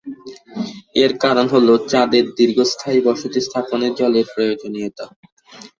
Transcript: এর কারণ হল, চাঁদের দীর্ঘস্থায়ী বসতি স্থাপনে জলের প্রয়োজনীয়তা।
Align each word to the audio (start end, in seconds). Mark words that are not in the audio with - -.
এর 0.95 1.11
কারণ 1.23 1.45
হল, 1.53 1.67
চাঁদের 1.91 2.25
দীর্ঘস্থায়ী 2.37 2.99
বসতি 3.07 3.39
স্থাপনে 3.41 3.87
জলের 3.99 4.27
প্রয়োজনীয়তা। 4.33 5.05